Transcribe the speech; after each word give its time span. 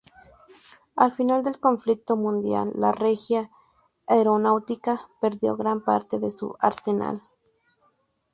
Al 0.95 1.11
final 1.11 1.43
del 1.43 1.59
conflicto 1.59 2.15
mundial 2.17 2.71
la 2.73 2.91
Regia 2.91 3.51
Aeronautica 4.07 5.07
perdió 5.21 5.55
gran 5.55 5.83
parte 5.83 6.17
de 6.17 6.31
su 6.31 6.55
arsenal. 6.59 7.21